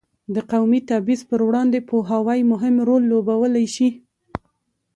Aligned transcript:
د 0.35 0.37
قومي 0.51 0.79
تبعیض 0.89 1.21
پر 1.29 1.39
وړاندې 1.47 1.79
پوهاوی 1.89 2.39
مهم 2.51 2.75
رول 2.87 3.03
لوبولی 3.11 3.67
شي. 3.75 3.89